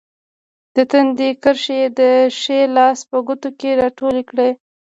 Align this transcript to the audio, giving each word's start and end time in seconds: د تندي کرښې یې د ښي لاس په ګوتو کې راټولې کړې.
د 0.75 0.77
تندي 0.91 1.29
کرښې 1.43 1.75
یې 1.81 1.87
د 1.99 2.01
ښي 2.39 2.59
لاس 2.75 2.99
په 3.09 3.17
ګوتو 3.27 3.49
کې 3.59 3.69
راټولې 3.81 4.23
کړې. 4.29 4.49